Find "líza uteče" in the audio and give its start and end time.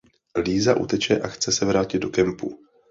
0.43-1.19